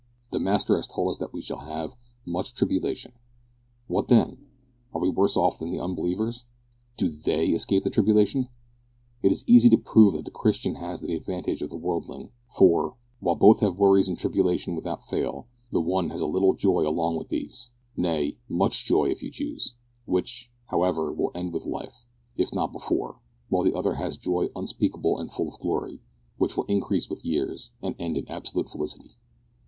[0.31, 1.95] The Master has told us that we shall have
[2.25, 3.11] "much tribulation."
[3.85, 4.47] What then?
[4.95, 6.43] Are we worse off than the unbelievers?
[6.97, 8.47] Do they escape the tribulation?
[9.21, 12.95] It is easy to prove that the Christian has the advantage of the worldling, for,
[13.19, 17.17] while both have worries and tribulation without fail, the one has a little joy along
[17.19, 19.75] with these nay, much joy if you choose
[20.05, 25.19] which, however, will end with life, if not before; while the other has joy unspeakable
[25.19, 26.01] and full of glory,
[26.39, 29.11] which will increase with years, and end in absolute felicity!